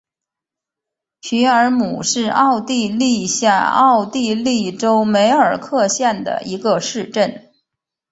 [1.21, 7.53] 许尔姆是奥地利下奥地利州梅尔克县的一个市镇。